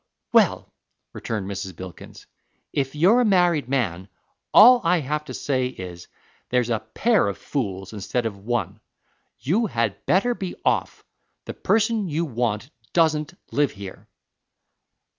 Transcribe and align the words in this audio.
"Well," 0.33 0.73
returned 1.13 1.45
Mrs. 1.47 1.75
Bilkins, 1.75 2.25
"if 2.73 2.95
you're 2.95 3.21
a 3.21 3.23
married 3.23 3.69
man, 3.69 4.07
all 4.51 4.81
I 4.83 4.99
have 5.01 5.25
to 5.25 5.33
say 5.35 5.67
is, 5.67 6.07
there's 6.49 6.71
a 6.71 6.79
pair 6.79 7.27
of 7.27 7.37
fools 7.37 7.93
instead 7.93 8.25
of 8.25 8.39
one. 8.43 8.79
You 9.39 9.67
had 9.67 10.03
better 10.07 10.33
be 10.33 10.55
off; 10.65 11.03
the 11.45 11.53
person 11.53 12.07
you 12.07 12.25
want 12.25 12.71
doesn't 12.93 13.35
live 13.51 13.73
here." 13.73 14.07